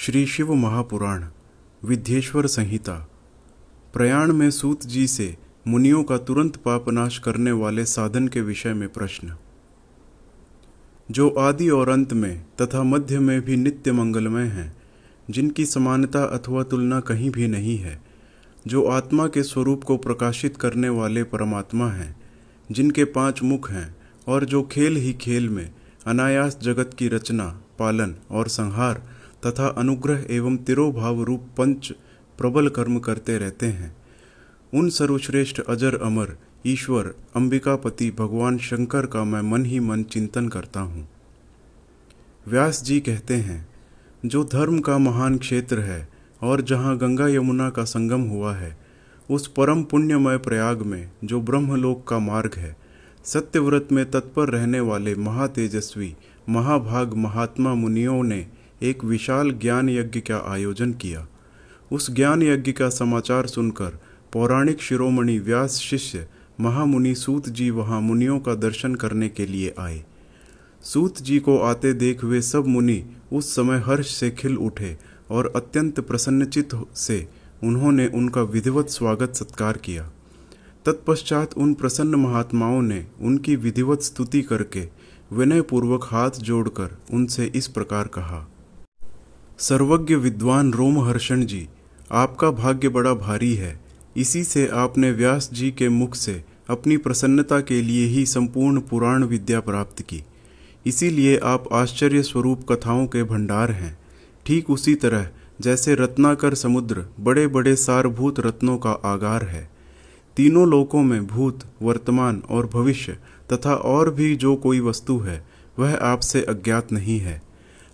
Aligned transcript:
श्री 0.00 0.26
शिव 0.26 0.54
महापुराण 0.54 1.24
विद्येश्वर 1.84 2.46
संहिता। 2.46 3.08
प्रयाण 3.92 4.32
में 4.32 4.50
सूत 4.50 4.86
जी 4.86 5.06
से 5.06 5.36
मुनियों 5.68 6.02
का 6.02 6.18
तुरंत 6.18 6.56
पापनाश 6.56 7.18
करने 7.18 7.52
वाले 7.52 7.84
साधन 7.84 8.28
के 8.28 8.40
विषय 8.40 8.74
में 8.74 8.88
प्रश्न। 8.88 9.36
जो 11.10 11.28
आदि 11.28 11.68
और 11.68 11.88
अंत 11.88 12.12
में 12.12 12.46
तथा 12.62 12.82
मध्य 12.82 13.18
में 13.18 13.40
भी 13.40 13.56
नित्य 13.56 13.92
मंगलमय 13.92 14.44
हैं, 14.44 14.76
जिनकी 15.30 15.66
समानता 15.66 16.24
अथवा 16.24 16.62
तुलना 16.62 17.00
कहीं 17.00 17.30
भी 17.30 17.48
नहीं 17.48 17.78
है, 17.78 18.02
जो 18.66 18.84
आत्मा 18.84 19.26
के 19.26 19.42
स्वरूप 19.42 19.84
को 19.84 19.96
प्रकाशित 19.96 20.56
करने 20.56 20.88
वाले 20.88 21.22
परमात्मा 21.22 21.88
हैं, 21.88 22.20
जिनके 22.72 23.04
पाँच 23.04 23.42
मुख 23.42 23.70
हैं, 23.70 23.96
और 24.28 24.44
जो 24.44 24.62
खेल 24.62 24.96
ही 24.96 25.12
खेल 25.12 25.48
में 25.48 25.74
अनायास 26.06 26.58
जगत 26.62 26.90
की 26.98 27.08
रचना, 27.08 27.60
पालन 27.78 28.14
और 28.30 28.48
संहार 28.48 29.17
तथा 29.46 29.68
अनुग्रह 29.68 30.26
एवं 30.30 30.56
तिरोभाव 30.56 31.22
रूप 31.22 31.48
पंच 31.58 31.92
प्रबल 32.38 32.68
कर्म 32.68 32.98
करते 32.98 33.38
रहते 33.38 33.66
हैं। 33.66 33.96
उन 34.74 34.88
सर्वश्रेष्ठ 34.90 35.60
अजर 35.60 35.94
अमर, 35.96 36.36
ईश्वर, 36.66 37.14
अंबिकापति, 37.36 38.10
भगवान 38.10 38.58
शंकर 38.58 39.06
का 39.06 39.24
मैं 39.24 39.42
मन 39.42 39.64
ही 39.64 39.80
मन 39.80 40.02
चिंतन 40.02 40.48
करता 40.48 40.80
हूँ। 40.80 41.08
व्यास 42.48 42.82
जी 42.82 43.00
कहते 43.00 43.34
हैं, 43.34 43.68
जो 44.26 44.44
धर्म 44.44 44.78
का 44.78 44.98
महान 44.98 45.38
क्षेत्र 45.38 45.78
है 45.78 46.08
और 46.42 46.60
जहाँ 46.60 46.96
गंगा 46.98 47.28
यमुना 47.28 47.70
का 47.70 47.84
संगम 47.84 48.20
हुआ 48.20 48.54
है, 48.54 48.78
उस 49.30 49.46
परम 49.46 49.82
पुण्यमय 49.82 50.38
प्रयाग 50.38 50.82
में 50.82 51.10
जो 51.24 51.40
ब्रह्मलोक 51.40 52.08
का 52.08 52.18
मार्ग 52.18 52.54
है, 52.56 52.76
सत्यव्रत 53.24 53.88
में 53.92 54.10
तत्पर 54.10 54.48
रहने 54.48 54.80
वाले 54.80 55.14
महातेजस्वी, 55.14 56.16
महाभाग 56.48 57.14
महात्मा 57.14 57.74
मुनियों 57.74 58.22
ने 58.22 58.46
एक 58.82 59.04
विशाल 59.04 59.50
ज्ञान 59.50 59.88
यज्ञ 59.88 60.20
का 60.20 60.36
आयोजन 60.52 60.92
किया। 60.92 61.26
उस 61.92 62.10
ज्ञान 62.10 62.42
यज्ञ 62.42 62.72
का 62.72 62.88
समाचार 62.88 63.46
सुनकर 63.46 63.98
पौराणिक 64.32 64.80
शिरोमणि 64.80 65.38
व्यास 65.38 65.78
शिष्य 65.78 66.26
महामुनि 66.60 67.14
सूत 67.14 67.48
जी 67.48 67.70
वहाँ 67.70 68.00
मुनियों 68.00 68.38
का 68.40 68.54
दर्शन 68.54 68.94
करने 68.94 69.28
के 69.28 69.46
लिए 69.46 69.74
आए। 69.78 70.04
सूत 70.82 71.22
जी 71.22 71.38
को 71.38 71.58
आते 71.58 71.92
देख 71.92 72.24
वे 72.24 72.42
सब 72.42 72.66
मुनि 72.66 73.02
उस 73.32 73.54
समय 73.56 73.78
हर्ष 73.78 74.14
से 74.14 74.30
खिल 74.30 74.56
उठे 74.56 74.96
और 75.30 75.52
अत्यंत 75.56 76.00
प्रसन्नचित 76.00 76.68
से 76.94 77.28
उन्होंने 77.64 78.06
उनका 78.06 78.42
विधिवत 78.42 78.88
स्वागत 78.88 79.34
सत्कार 79.34 79.76
किया। 79.76 80.10
तत्पश्चात 80.86 81.54
उन 81.54 81.74
प्रसन्न 81.74 82.14
महात्माओं 82.14 82.82
ने 82.82 83.06
उनकी 83.20 83.56
विधिवत 83.56 84.02
स्तुति 84.02 84.42
करके 84.42 84.88
विनयपूर्वक 85.32 86.04
हाथ 86.04 86.30
जोड़कर 86.30 86.96
उनसे 87.12 87.52
इस 87.54 87.66
प्रकार 87.68 88.06
कहा 88.06 88.46
सर्वज्ञ 89.60 90.14
विद्वान 90.14 90.72
रोमहर्षण 90.72 91.44
जी, 91.44 91.68
आपका 92.12 92.50
भाग्य 92.50 92.88
बड़ा 92.88 93.14
भारी 93.14 93.54
है। 93.54 93.80
इसी 94.16 94.44
से 94.44 94.68
आपने 94.68 95.10
व्यास 95.12 95.50
जी 95.52 95.70
के 95.70 95.88
मुख 95.88 96.14
से 96.14 96.44
अपनी 96.70 96.96
प्रसन्नता 96.96 97.60
के 97.60 97.82
लिए 97.82 98.06
ही 98.06 98.26
संपूर्ण 98.26 98.80
पुराण 98.80 99.24
विद्या 99.24 99.60
प्राप्त 99.60 100.02
की। 100.02 100.24
इसीलिए 100.86 101.38
आप 101.38 101.64
आश्चर्य 101.72 102.22
स्वरूप 102.22 102.72
कथाओं 102.72 103.06
के 103.06 103.22
भंडार 103.22 103.70
हैं। 103.70 103.98
ठीक 104.46 104.70
उसी 104.70 104.94
तरह, 104.94 105.28
जैसे 105.60 105.94
रत्नाकर 105.94 106.54
समुद्र 106.54 107.06
बड़े 107.20 107.46
बड़े 107.46 107.76
सारभूत 107.76 108.40
रत्नों 108.40 108.78
का 108.78 108.90
आगार 108.90 109.44
है। 109.44 109.70
तीनों 110.36 110.68
लोकों 110.68 111.02
में 111.02 111.26
भूत, 111.26 111.60
वर्तमान 111.82 112.42
और 112.50 112.66
भविष्य, 112.66 113.12
तथा 113.52 113.74
और 113.74 114.10
भी 114.10 114.36
जो 114.36 114.56
कोई 114.56 114.80
वस्तु 114.80 115.18
है, 115.18 115.46
वह 115.78 115.94
आपसे 115.94 116.42
अज्ञात 116.42 116.92
नहीं 116.92 117.18
है। 117.18 117.47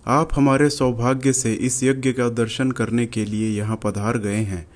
आप 0.07 0.29
हमारे 0.33 0.69
सौभाग्य 0.69 1.33
से 1.33 1.53
इस 1.53 1.83
यज्ञ 1.83 2.11
का 2.11 2.29
दर्शन 2.29 2.71
करने 2.71 3.05
के 3.05 3.25
लिए 3.25 3.57
यहाँ 3.57 3.79
पधार 3.83 4.17
गए 4.17 4.37
हैं। 4.37 4.67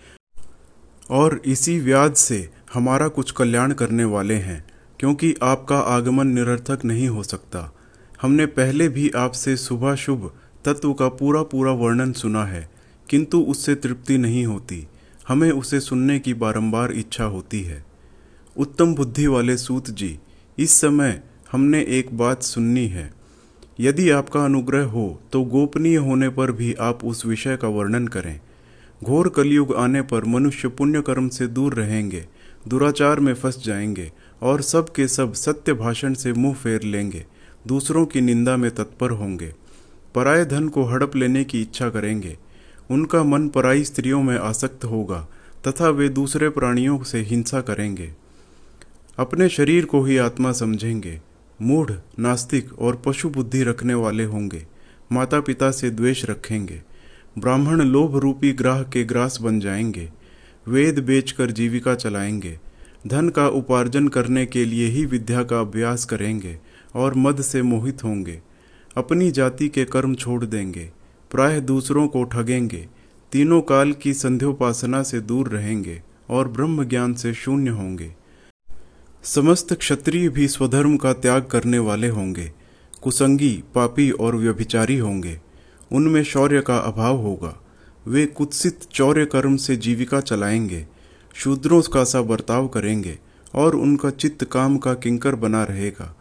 और 1.09 1.41
इसी 1.45 1.79
व्याज 1.79 2.15
से 2.15 2.49
हमारा 2.73 3.07
कुछ 3.07 3.31
कल्याण 3.31 3.73
करने 3.73 4.03
वाले 4.03 4.33
हैं, 4.33 4.65
क्योंकि 4.99 5.35
आपका 5.43 5.79
आगमन 5.79 6.27
निरर्थक 6.27 6.85
नहीं 6.85 7.07
हो 7.07 7.23
सकता। 7.23 7.73
हमने 8.21 8.45
पहले 8.45 8.89
भी 8.89 9.11
आपसे 9.15 9.57
सुबह 9.57 9.95
शुभ 9.95 10.31
तत्व 10.65 10.93
का 10.93 11.09
पूरा 11.09 11.43
पूरा 11.43 11.71
वर्णन 11.71 12.11
सुना 12.11 12.45
है, 12.45 12.69
किंतु 13.09 13.41
उससे 13.41 13.75
तृप्ति 13.75 14.17
नहीं 14.17 14.45
होती। 14.45 14.87
हमें 15.27 15.51
उसे 15.51 15.79
सुनने 15.79 16.19
की 16.19 16.33
बारंबार 16.33 16.91
इच्छा 16.91 17.23
होती 17.23 17.63
है। 17.63 17.85
उत्तम 18.57 18.95
बुद्धि 18.95 19.27
वाले 19.27 19.57
सूत 19.57 19.89
जी, 19.89 20.19
इस 20.57 20.71
समय 20.71 21.23
हमने 21.51 21.81
एक 21.81 22.17
बात 22.17 22.43
सुननी 22.43 22.87
है। 22.87 23.18
यदि 23.79 24.09
आपका 24.09 24.43
अनुग्रह 24.45 24.83
हो 24.83 25.21
तो 25.31 25.41
गोपनीय 25.41 25.95
होने 25.95 26.29
पर 26.29 26.51
भी 26.51 26.73
आप 26.73 27.03
उस 27.03 27.25
विषय 27.25 27.57
का 27.57 27.67
वर्णन 27.67 28.07
करें। 28.07 28.39
घोर 29.03 29.29
कलयुग 29.29 29.73
आने 29.75 30.01
पर 30.01 30.25
मनुष्य 30.25 30.67
पुण्य 30.67 31.01
कर्म 31.01 31.27
से 31.29 31.47
दूर 31.47 31.73
रहेंगे, 31.73 32.25
दुराचार 32.67 33.19
में 33.19 33.33
फंस 33.33 33.63
जाएँगे 33.65 34.11
और 34.41 34.61
सब 34.61 34.91
के 34.93 35.07
सब 35.07 35.33
सत्य 35.33 35.73
भाषण 35.73 36.13
से 36.13 36.33
मुँह 36.33 36.53
फेर 36.53 36.83
लेंगे, 36.83 37.25
दूसरों 37.67 38.05
की 38.05 38.21
निंदा 38.21 38.57
में 38.57 38.69
तत्पर 38.71 39.11
होंगे। 39.11 39.53
पराय 40.15 40.45
धन 40.45 40.67
को 40.67 40.83
हड़प 40.83 41.15
लेने 41.15 41.43
की 41.43 41.61
इच्छा 41.61 41.89
करेंगे। 41.89 42.37
उनका 42.91 43.23
मन 43.23 43.47
पराई 43.49 43.83
स्त्रियों 43.83 44.23
में 44.23 44.37
आसक्त 44.37 44.85
होगा, 44.85 45.27
तथा 45.67 45.89
वे 45.89 46.09
दूसरे 46.09 46.49
प्राणियों 46.49 47.03
से 47.03 47.19
हिंसा 47.21 47.61
करेंगे। 47.61 48.11
अपने 49.17 49.49
शरीर 49.49 49.85
को 49.85 50.03
ही 50.03 50.17
आत्मा 50.17 50.51
समझेंगे। 50.51 51.28
मूढ़, 51.61 51.91
नास्तिक 52.19 52.79
और 52.79 53.01
पशु 53.05 53.29
बुद्धि 53.29 53.63
रखने 53.63 53.93
वाले 53.93 54.23
होंगे। 54.23 54.67
माता 55.11 55.39
पिता 55.39 55.71
से 55.71 55.89
द्वेष 55.89 56.25
रखेंगे। 56.25 56.81
ब्राह्मण 57.39 57.81
लोभ 57.81 58.17
रूपी 58.17 58.51
ग्राह 58.51 58.81
के 58.83 59.03
ग्रास 59.03 59.39
बन 59.41 59.59
जाएँगे। 59.59 60.09
वेद 60.67 60.99
बेचकर 60.99 61.51
जीविका 61.51 61.95
चलाएँगे। 61.95 62.59
धन 63.07 63.29
का 63.29 63.47
उपार्जन 63.47 64.07
करने 64.07 64.45
के 64.45 64.65
लिए 64.65 64.87
ही 64.87 65.05
विद्या 65.05 65.43
का 65.43 65.59
अभ्यास 65.59 66.05
करेंगे 66.05 66.59
और 66.95 67.13
मद 67.13 67.41
से 67.41 67.61
मोहित 67.61 68.03
होंगे। 68.03 68.41
अपनी 68.97 69.31
जाति 69.31 69.69
के 69.69 69.85
कर्म 69.85 70.15
छोड़ 70.15 70.45
देंगे। 70.45 70.91
प्राय 71.31 71.61
दूसरों 71.61 72.07
को 72.07 72.23
ठगेंगे। 72.23 72.87
तीनों 73.31 73.61
काल 73.61 73.91
की 73.91 74.13
संध्योपासना 74.13 75.03
से 75.03 75.21
दूर 75.21 75.49
रहेंगे 75.49 76.01
और 76.29 76.47
ब्रह्म 76.47 76.83
ज्ञान 76.83 77.13
से 77.13 77.33
शून्य 77.33 77.69
होंगे। 77.69 78.15
समस्त 79.23 79.73
क्षत्रिय 79.73 80.29
भी 80.29 80.47
स्वधर्म 80.47 80.97
का 80.97 81.13
त्याग 81.13 81.45
करने 81.45 81.79
वाले 81.79 82.07
होंगे, 82.07 82.51
कुसंगी, 83.01 83.63
पापी 83.75 84.11
और 84.11 84.35
व्यभिचारी 84.35 84.97
होंगे। 84.97 85.39
उनमें 85.91 86.23
शौर्य 86.23 86.61
का 86.61 86.77
अभाव 86.77 87.17
होगा। 87.17 87.61
वे 88.07 88.25
कुत्सित 88.25 88.79
चौर्य 88.91 89.25
कर्म 89.25 89.55
से 89.55 89.75
जीविका 89.75 90.19
चलाएँगे, 90.19 90.87
शूद्रों 91.33 91.81
का 91.81 92.03
सा 92.03 92.21
बर्ताव 92.21 92.67
करेंगे 92.67 93.19
और 93.55 93.75
उनका 93.75 94.09
चित्त 94.09 94.43
काम 94.43 94.77
का 94.77 94.93
किंकर 94.93 95.35
बना 95.35 95.63
रहेगा। 95.63 96.15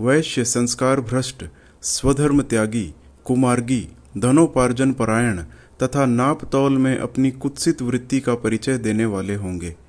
वैश्य 0.00 0.44
संस्कार 0.44 1.00
भ्रष्ट, 1.00 1.44
स्वधर्म 1.82 2.42
त्यागी, 2.42 2.94
कुमार्गी, 3.24 3.88
धनोपार्जन 4.18 4.92
परायण 4.92 5.42
तथा 5.82 6.06
नाप 6.06 6.44
तौल 6.44 6.78
में 6.78 6.98
अपनी 6.98 7.30
कुत्सित 7.30 7.82
वृत्ति 7.82 8.20
का 8.20 8.34
परिचय 8.34 8.78
देने 8.78 9.04
वाले 9.04 9.34
होंगे। 9.34 9.85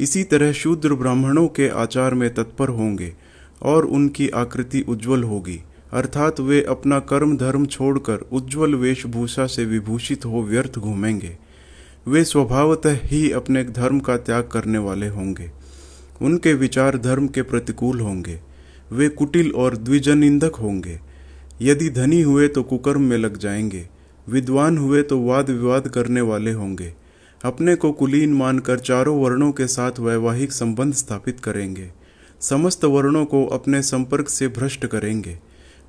इसी 0.00 0.24
तरह 0.24 0.52
शूद्र 0.52 0.94
ब्राह्मणों 0.94 1.48
के 1.48 1.68
आचार 1.68 2.14
में 2.14 2.34
तत्पर 2.34 2.68
होंगे 2.68 3.14
और 3.62 3.84
उनकी 3.84 4.28
आकृति 4.28 4.84
उज्जवल 4.88 5.22
होगी। 5.22 5.60
अर्थात 5.92 6.40
वे 6.40 6.62
अपना 6.62 6.98
कर्म 6.98 7.36
धर्म 7.36 7.66
छोड़कर 7.66 8.18
उज्जवल 8.32 8.74
वेशभूषा 8.74 9.46
से 9.46 9.64
विभूषित 9.64 10.24
हो 10.24 10.42
व्यर्थ 10.42 10.78
घूमेंगे। 10.78 11.38
वे 12.08 12.24
स्वभावतः 12.24 12.98
ही 13.04 13.30
अपने 13.30 13.64
धर्म 13.64 14.00
का 14.00 14.16
त्याग 14.16 14.48
करने 14.52 14.78
वाले 14.78 15.08
होंगे। 15.08 15.50
उनके 16.22 16.54
विचार 16.54 16.98
धर्म 16.98 17.28
के 17.28 17.42
प्रतिकूल 17.42 18.00
होंगे। 18.00 18.40
वे 18.92 19.08
कुटिल 19.08 19.52
और 19.52 19.76
द्विजनिंदक 19.76 20.54
होंगे। 20.54 21.00
यदि 21.62 21.90
धनी 21.90 22.22
हुए 22.22 22.48
तो 22.48 22.62
कुकर्म 22.62 23.02
में 23.02 23.18
लग 23.18 23.36
जाएँगे। 23.36 23.88
विद्वान 24.28 24.78
हुए 24.78 25.02
तो 25.02 25.20
वाद 25.20 25.50
विवाद 25.50 25.88
करने 25.88 26.20
वाले 26.20 26.52
होंगे। 26.52 26.94
अपने 27.44 27.74
को 27.74 27.92
कुलीन 27.92 28.32
मानकर 28.34 28.78
चारों 28.78 29.20
वर्णों 29.20 29.52
के 29.52 29.66
साथ 29.66 29.98
वैवाहिक 30.00 30.52
संबंध 30.52 30.94
स्थापित 30.94 31.40
करेंगे। 31.40 31.90
समस्त 32.40 32.84
वर्णों 32.84 33.24
को 33.24 33.44
अपने 33.46 33.82
संपर्क 33.82 34.28
से 34.28 34.48
भ्रष्ट 34.48 34.86
करेंगे। 34.86 35.38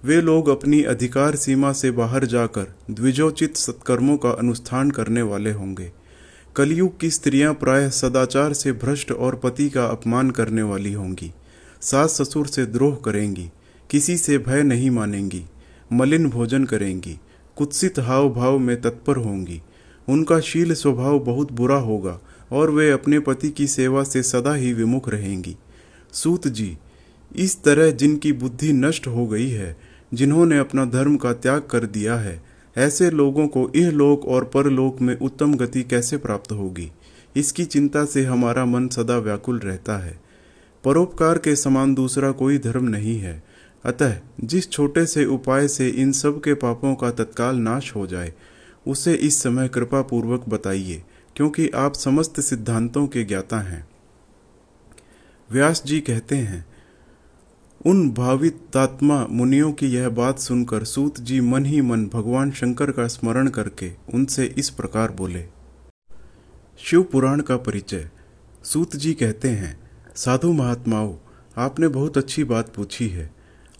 वे 0.05 0.21
लोग 0.21 0.49
अपनी 0.49 0.81
अधिकार 0.83 1.35
सीमा 1.35 1.71
से 1.73 1.91
बाहर 1.91 2.25
जाकर 2.25 2.67
द्विजोचित 2.91 3.57
सत्कर्मों 3.57 4.17
का 4.17 4.29
अनुष्ठान 4.29 4.91
करने 4.91 5.21
वाले 5.21 5.51
होंगे। 5.51 5.91
कलयुग 6.55 6.99
की 6.99 7.09
स्त्रियाँ 7.09 7.53
प्राय 7.53 7.89
सदाचार 7.89 8.53
से 8.53 8.71
भ्रष्ट 8.71 9.11
और 9.11 9.35
पति 9.35 9.69
का 9.69 9.85
अपमान 9.85 10.29
करने 10.29 10.61
वाली 10.61 10.93
होंगी। 10.93 11.31
सास 11.81 12.21
ससुर 12.21 12.47
से 12.47 12.65
द्रोह 12.65 12.95
करेंगी, 13.05 13.49
किसी 13.89 14.17
से 14.17 14.37
भय 14.37 14.63
नहीं 14.63 14.89
मानेंगी, 14.89 15.43
मलिन 15.93 16.29
भोजन 16.29 16.65
करेंगी, 16.65 17.19
कुत्सित 17.57 17.99
हाव 17.99 18.29
भाव 18.29 18.57
में 18.59 18.81
तत्पर 18.81 19.15
होंगी। 19.15 19.61
उनका 20.09 20.39
शील 20.39 20.73
स्वभाव 20.73 21.19
बहुत 21.19 21.51
बुरा 21.51 21.77
होगा, 21.77 22.19
और 22.51 22.71
वे 22.71 22.91
अपने 22.91 23.19
पति 23.19 23.49
की 23.49 23.67
सेवा 23.67 24.03
से 24.03 24.23
सदा 24.23 24.53
ही 24.53 24.73
विमुख 24.73 25.09
रहेंगी। 25.09 25.55
सूत 26.13 26.47
जी, 26.47 26.77
इस 27.35 27.63
तरह 27.63 27.91
जिनकी 27.91 28.33
बुद्धि 28.33 28.73
नष्ट 28.73 29.07
हो 29.07 29.27
गई 29.27 29.49
है, 29.49 29.77
जिन्होंने 30.13 30.57
अपना 30.57 30.85
धर्म 30.85 31.17
का 31.17 31.33
त्याग 31.33 31.61
कर 31.61 31.85
दिया 31.85 32.15
है, 32.15 32.43
ऐसे 32.77 33.09
लोगों 33.09 33.47
को 33.47 33.71
यह 33.75 33.91
लोक 33.91 34.25
और 34.25 34.43
परलोक 34.43 35.01
में 35.01 35.17
उत्तम 35.19 35.53
गति 35.53 35.83
कैसे 35.83 36.17
प्राप्त 36.17 36.51
होगी? 36.51 36.91
इसकी 37.35 37.65
चिंता 37.65 38.05
से 38.05 38.23
हमारा 38.23 38.65
मन 38.65 38.87
सदा 38.87 39.17
व्याकुल 39.17 39.59
रहता 39.59 39.97
है। 39.97 40.19
परोपकार 40.83 41.37
के 41.37 41.55
समान 41.55 41.93
दूसरा 41.95 42.31
कोई 42.31 42.57
धर्म 42.57 42.85
नहीं 42.85 43.19
है। 43.19 43.43
अतः 43.85 44.15
जिस 44.43 44.69
छोटे 44.71 45.05
से 45.05 45.25
उपाय 45.25 45.67
से 45.67 45.89
इन 45.89 46.11
सब 46.11 46.41
के 46.41 46.53
पापों 46.53 46.95
का 46.95 47.11
तत्काल 47.11 47.55
नाश 47.55 47.95
हो 47.95 48.07
जाए 48.07 48.33
उसे 48.87 49.13
इस 49.13 49.43
समय 49.43 49.67
कृपा 49.67 50.01
पूर्वक 50.01 50.49
बताइए, 50.49 51.03
क्योंकि 51.35 51.69
आप 51.69 51.93
समस्त 51.93 52.39
सिद्धांतों 52.39 53.07
के 53.07 53.23
ज्ञाता 53.23 53.59
हैं। 53.59 53.87
व्यास 55.51 55.83
जी 55.85 55.99
कहते 55.99 56.35
हैं, 56.35 56.65
उन 57.85 58.09
भावितात्मा 58.09 59.27
मुनियों 59.27 59.71
की 59.71 59.87
यह 59.87 60.09
बात 60.09 60.39
सुनकर 60.39 60.83
सूत 60.83 61.19
जी 61.19 61.41
मन 61.41 61.65
ही 61.65 61.81
मन 61.81 62.05
भगवान 62.05 62.51
शंकर 62.51 62.91
का 62.91 63.07
स्मरण 63.07 63.49
करके 63.49 63.91
उनसे 64.13 64.45
इस 64.45 64.69
प्रकार 64.69 65.11
बोले। 65.11 65.45
शिव 66.79 67.03
पुराण 67.03 67.41
का 67.41 67.57
परिचय। 67.57 68.09
सूत 68.63 68.95
जी 68.95 69.13
कहते 69.13 69.49
हैं, 69.49 69.79
साधु 70.15 70.51
महात्माओं, 70.51 71.15
आपने 71.57 71.87
बहुत 71.87 72.17
अच्छी 72.17 72.43
बात 72.43 72.73
पूछी 72.75 73.07
है। 73.09 73.31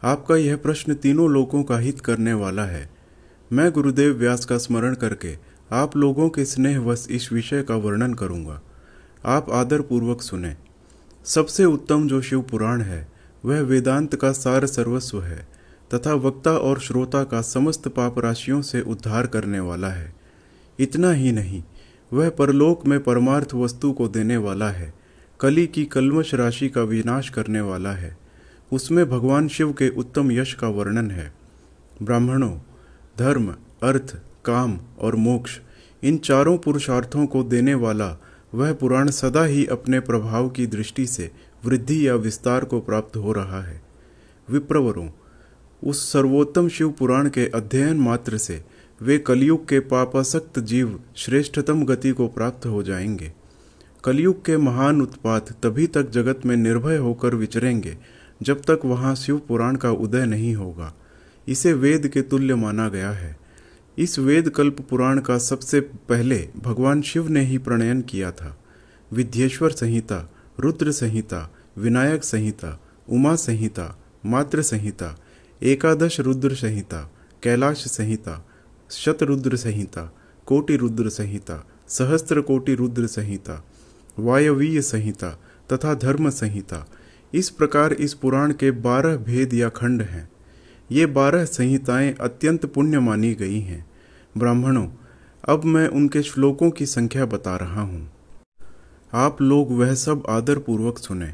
आपका 0.04 0.36
यह 0.36 0.57
प्रश्न 0.57 0.94
तीनों 0.94 1.30
लोगों 1.30 1.63
का 1.63 1.78
हित 1.78 2.01
करने 2.01 2.34
वाला 2.34 2.66
है। 2.66 2.99
मैं 3.54 3.72
गुरुदेव 3.72 4.13
व्यास 4.13 4.46
का 4.46 4.57
स्मरण 4.57 4.96
करके 4.96 5.38
आप 5.72 5.98
लोगों 5.98 6.30
के 6.30 6.46
स्नेहवश 6.46 7.07
इस 7.12 7.34
विषय 7.34 7.63
का 7.63 7.75
वर्णन 7.75 8.13
करूँगा। 8.13 8.62
आप 9.25 9.50
आदर 9.50 9.81
पूर्वक 9.81 10.22
सुने। 10.22 10.56
सबसे 11.25 11.66
उत्तम 11.66 12.07
जो 12.07 12.22
शिव 12.22 12.42
पुराण 12.42 12.81
है, 12.81 13.07
वह 13.46 13.62
वेदांत 13.62 14.16
का 14.16 14.31
सार 14.31 14.66
सर्वस्व 14.66 15.22
है, 15.22 15.48
तथा 15.94 16.13
वक्ता 16.13 16.51
और 16.51 16.80
श्रोता 16.80 17.24
का 17.24 17.42
समस्त 17.42 17.88
पाप 17.88 18.19
राशियों 18.19 18.62
से 18.62 18.81
उद्धार 18.81 19.28
करने 19.28 19.60
वाला 19.60 19.88
है। 19.88 20.16
इतना 20.80 21.12
ही 21.12 21.31
नहीं, 21.31 21.63
वह 22.13 22.30
परलोक 22.30 22.88
में 22.88 23.04
परमार्थ 23.04 23.54
वस्तु 23.54 23.92
को 23.92 24.07
देने 24.07 24.38
वाला 24.38 24.69
है, 24.69 24.94
कली 25.40 25.68
की 25.68 25.86
कलमश 25.86 26.34
राशि 26.34 26.69
का 26.69 26.81
विनाश 26.81 27.30
करने 27.30 27.62
वाला 27.62 27.92
है। 27.92 28.18
उसमें 28.72 29.10
भगवान 29.10 29.48
शिव 29.48 29.74
के 29.74 29.90
उत्तम 29.90 30.31
यश 30.31 30.54
का 30.54 30.68
वर्णन 30.68 31.12
है। 31.12 31.34
ब्राह्मणों 32.01 32.57
धर्म, 33.19 33.56
अर्थ, 33.83 34.18
काम 34.45 34.80
और 35.00 35.16
मोक्ष, 35.16 35.60
इन 36.04 36.18
चारों 36.18 36.57
पुरुषार्थों 36.57 37.25
को 37.25 37.44
देने 37.44 37.74
वाला 37.74 38.18
वह 38.56 38.74
पुराण 38.74 39.10
सदा 39.10 39.44
ही 39.44 39.66
अपने 39.66 40.00
प्रभाव 40.00 40.50
की 40.50 40.68
दृष्टि 40.68 41.07
से 41.07 41.31
वृद्धि 41.66 42.07
या 42.07 42.16
विस्तार 42.16 42.66
को 42.66 42.80
प्राप्त 42.80 43.18
हो 43.18 43.33
रहा 43.33 43.62
है। 43.62 43.81
विप्रवरों, 44.50 45.10
उस 45.83 46.13
सर्वोत्तम 46.13 46.69
शिव 46.69 46.89
पुराण 46.92 47.30
के 47.30 47.48
अध्ययन 47.48 47.98
मात्र 47.98 48.38
से 48.38 48.66
वे 49.01 49.18
कलयुग 49.18 49.69
के 49.69 49.80
पापासक्त 49.80 50.60
जीव 50.60 51.00
श्रेष्ठतम 51.15 51.86
गति 51.86 52.12
को 52.12 52.27
प्राप्त 52.27 52.65
हो 52.65 52.83
जाएँगे। 52.83 53.33
कलयुग 54.04 54.45
के 54.45 54.57
महान 54.57 55.01
उत्पात 55.01 55.51
तभी 55.51 55.88
तक 55.88 56.10
जगत 56.10 56.45
में 56.45 56.57
निर्भय 56.57 56.98
होकर 56.98 57.36
विचरेंगे 57.36 57.98
जब 58.42 58.62
तक 58.62 58.80
वहाँ 58.86 59.15
शिव 59.15 59.38
पुराण 59.38 59.75
का 59.75 59.92
उदय 59.92 60.25
नहीं 60.25 60.56
होगा। 60.56 60.94
इसे 61.50 61.74
वेद 61.74 62.07
के 62.07 62.22
तुल्य 62.22 62.56
माना 62.56 62.90
गया 62.90 63.12
है। 63.12 63.38
इस 63.98 64.19
वेद 64.19 64.50
कल्प 64.50 64.81
पुराण 64.81 65.19
का 65.19 65.38
सबसे 65.38 65.80
पहले 65.80 66.50
भगवान 66.57 67.01
शिव 67.01 67.30
ने 67.30 67.42
ही 67.42 67.57
प्रणयन 67.57 68.01
किया 68.01 68.31
था। 68.31 68.57
विद्येश्वर 69.13 69.72
संहिता, 69.72 70.31
रुद्र 70.60 70.92
संहिता, 70.92 71.54
विनायक 71.78 72.24
संहिता, 72.24 72.80
उमा 73.10 73.36
संहिता 73.36 74.00
मात्र 74.25 74.62
संहिता, 74.62 75.19
एकादश 75.63 76.19
रुद्र 76.19 76.56
संहिता, 76.56 77.12
कैलाश 77.44 77.78
संहिता, 77.78 78.46
शतरुद्र 78.92 79.57
संहिता, 79.57 80.13
कोटि 80.46 80.75
रुद्र 80.75 81.10
संहिता 81.10 81.66
सहस्त्र 81.88 82.42
कोटि 82.42 82.75
रुद्र 82.75 83.07
संहिता, 83.07 83.66
वायवीय 84.19 84.81
संहिता 84.81 85.30
तथा 85.74 85.94
धर्म 85.94 86.30
संहिता। 86.30 86.88
इस 87.34 87.50
प्रकार 87.50 87.94
इस 87.94 88.13
पुराण 88.13 88.54
के 88.54 88.72
बारह 88.72 89.16
भेद 89.16 89.54
या 89.54 89.69
खंड 89.69 90.01
हैं। 90.01 90.30
ये 90.91 91.06
बारह 91.06 91.45
संहिताएँ 91.45 92.13
अत्यंत 92.21 92.65
पुण्य 92.65 93.00
मानी 93.00 93.33
गई 93.33 93.59
हैं। 93.59 93.86
ब्राह्मणों, 94.38 94.88
अब 95.50 95.63
मैं 95.63 95.88
उनके 95.88 96.21
श्लोकों 96.21 96.71
की 96.71 96.86
संख्या 96.86 97.25
बता 97.25 97.56
रहा 97.56 97.81
हूँ। 97.81 98.12
आप 99.13 99.41
लोग 99.41 99.71
वह 99.71 99.94
सब 99.94 100.24
आदर 100.30 100.59
पूर्वक 100.59 100.97
सुने। 100.97 101.33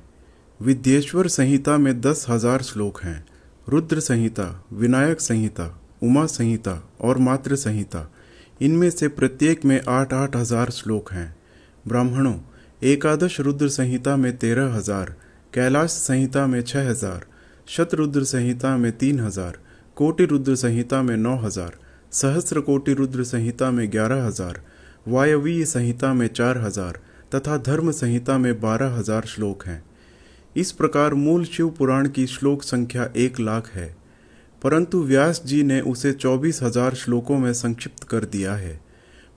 विद्येश्वर 0.61 1.27
संहिता 1.27 1.77
में 1.77 2.01
दस 2.01 2.25
हज़ार 2.29 2.61
श्लोक 2.61 3.01
हैं। 3.01 3.25
रुद्र 3.69 3.99
संहिता, 3.99 4.65
विनायक 4.73 5.21
संहिता, 5.21 5.81
उमा 6.03 6.25
संहिता 6.25 6.89
और 7.01 7.17
मात्र 7.17 7.55
संहिता। 7.55 8.11
इनमें 8.61 8.89
से 8.89 9.07
प्रत्येक 9.07 9.65
में 9.65 9.81
आठ 9.89 10.13
आठ 10.13 10.35
हज़ार 10.35 10.69
श्लोक 10.69 11.11
हैं। 11.11 11.35
ब्राह्मणों, 11.87 12.35
एकादश 12.83 13.39
रुद्र 13.39 13.69
संहिता 13.69 14.15
में 14.15 14.37
तेरह 14.37 14.73
हज़ार, 14.73 15.15
कैलाश 15.53 15.89
संहिता 15.89 16.47
में 16.47 16.61
छह 16.61 16.89
हज़ार 16.89 17.25
शतरुद्र 17.67 18.23
संहिता 18.23 18.75
में 18.77 18.91
तीन 18.91 19.19
हज़ार 19.19 19.57
कोटि 19.95 20.25
रुद्र 20.25 20.55
संहिता 20.55 21.01
में 21.01 21.15
नौ 21.17 21.35
हज़ार 21.37 21.77
सहस्त्र 22.13 22.61
कोटि 22.61 22.93
रुद्र 22.93 23.23
संहिता 23.23 23.69
में 23.71 23.91
ग्यारह 23.91 24.23
हज़ार 24.23 24.61
वायवीय 25.07 25.65
संहिता 25.65 26.13
में 26.13 26.27
चार 26.27 26.57
हज़ार 26.57 26.99
तथा 27.35 27.57
धर्म 27.57 27.91
संहिता 27.91 28.37
में 28.37 28.59
बारह 28.61 28.95
हज़ार 28.95 29.25
श्लोक 29.25 29.65
हैं। 29.65 29.83
इस 30.55 30.71
प्रकार 30.71 31.13
मूल 31.13 31.45
शिव 31.45 31.69
पुराण 31.69 32.07
की 32.09 32.25
श्लोक 32.27 32.63
संख्या 32.63 33.09
एक 33.15 33.39
लाख 33.39 33.69
है, 33.69 33.95
परंतु 34.61 35.01
व्यास 35.03 35.41
जी 35.45 35.63
ने 35.63 35.79
उसे 35.83 36.11
चौबीस 36.13 36.61
हज़ार 36.63 36.95
श्लोकों 36.95 37.37
में 37.37 37.53
संक्षिप्त 37.53 38.03
कर 38.03 38.25
दिया 38.25 38.53
है। 38.55 38.79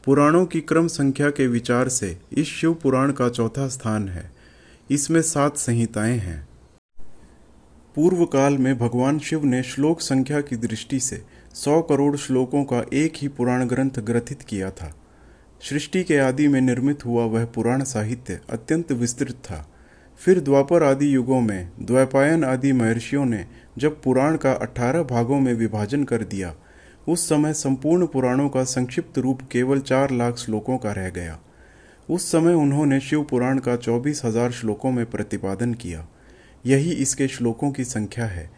पुराणों 0.05 0.45
की 0.47 0.61
क्रम 0.61 0.87
संख्या 0.89 1.31
के 1.31 1.47
विचार 1.47 1.89
से 1.89 2.17
इस 2.33 2.49
शिव 2.51 2.75
पुराण 2.75 3.13
का 3.13 3.29
चौथा 3.29 3.69
स्थान 3.69 4.09
है। 4.09 4.31
इसमें 4.91 5.21
सात 5.23 5.57
संहिताएँ 5.57 6.19
हैं। 6.19 6.48
पूर्व 7.96 8.25
काल 8.25 8.56
में 8.58 8.76
भगवान 8.79 9.19
शिव 9.19 9.44
ने 9.44 9.62
श्लोक 9.62 10.00
संख्या 10.00 10.40
की 10.40 10.56
दृष्टि 10.56 10.99
से 11.00 11.20
सौ 11.55 11.81
करोड़ 11.82 12.17
श्लोकों 12.17 12.62
का 12.64 12.82
एक 12.93 13.12
ही 13.17 13.29
पुराण 13.29 13.64
ग्रंथ 13.67 13.99
ग्रथित 14.00 14.43
किया 14.43 14.70
था। 14.70 14.93
सृष्टि 15.61 16.02
के 16.05 16.19
आदि 16.19 16.49
में 16.49 16.61
निर्मित 16.61 17.05
हुआ 17.05 17.25
वह 17.25 17.44
पुराण 17.44 17.82
साहित्य 17.85 18.38
अत्यंत 18.50 18.93
विस्तृत 18.93 19.37
था। 19.44 19.67
फिर 20.20 20.40
द्वापर 20.40 20.82
आदि 20.82 21.14
युगों 21.14 21.40
में 21.40 21.70
द्वैपायन 21.82 22.44
आदि 22.44 22.73
महर्षियों 22.73 23.25
ने 23.25 23.44
जब 23.79 24.00
पुराण 24.02 24.37
का 24.37 24.52
अठारह 24.52 25.02
भागों 25.05 25.38
में 25.41 25.52
विभाजन 25.55 26.05
कर 26.05 26.23
दिया, 26.25 26.55
उस 27.08 27.29
समय 27.29 27.52
संपूर्ण 27.52 28.06
पुराणों 28.06 28.49
का 28.49 28.64
संक्षिप्त 28.64 29.19
रूप 29.19 29.41
केवल 29.52 29.81
चार 29.81 30.11
लाख 30.11 30.37
श्लोकों 30.37 30.79
का 30.79 30.93
रह 30.93 31.08
गया। 31.10 31.39
उस 32.08 32.31
समय 32.32 32.55
उन्होंने 32.55 33.01
शिव 33.01 33.22
पुराण 33.22 33.58
का 33.58 33.77
चौबीस 33.77 34.22
हज़ार 34.24 34.53
श्लोकों 34.53 34.93
में 34.93 35.05
प्रतिपादन 35.06 35.74
किया। 35.74 36.06
यही 36.69 36.93
इसके 36.93 37.29
श्लोकों 37.29 37.70
की 37.70 37.84
संख्या 37.84 38.27
है। 38.27 38.51